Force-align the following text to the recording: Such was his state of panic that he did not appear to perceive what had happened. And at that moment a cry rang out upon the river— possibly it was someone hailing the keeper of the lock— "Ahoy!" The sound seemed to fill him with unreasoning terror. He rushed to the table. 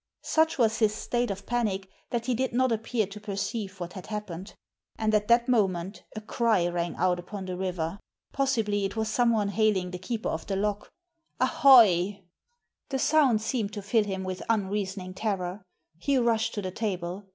Such 0.23 0.57
was 0.57 0.79
his 0.79 0.95
state 0.95 1.29
of 1.29 1.45
panic 1.45 1.87
that 2.09 2.25
he 2.25 2.33
did 2.33 2.53
not 2.53 2.71
appear 2.71 3.05
to 3.05 3.19
perceive 3.19 3.79
what 3.79 3.93
had 3.93 4.07
happened. 4.07 4.55
And 4.97 5.13
at 5.13 5.27
that 5.27 5.47
moment 5.47 6.01
a 6.15 6.21
cry 6.21 6.67
rang 6.69 6.95
out 6.95 7.19
upon 7.19 7.45
the 7.45 7.55
river— 7.55 7.99
possibly 8.33 8.83
it 8.83 8.95
was 8.95 9.09
someone 9.09 9.49
hailing 9.49 9.91
the 9.91 9.99
keeper 9.99 10.29
of 10.29 10.47
the 10.47 10.55
lock— 10.55 10.89
"Ahoy!" 11.39 12.23
The 12.89 12.97
sound 12.97 13.43
seemed 13.43 13.73
to 13.73 13.83
fill 13.83 14.05
him 14.05 14.23
with 14.23 14.41
unreasoning 14.49 15.13
terror. 15.13 15.61
He 15.99 16.17
rushed 16.17 16.55
to 16.55 16.63
the 16.63 16.71
table. 16.71 17.27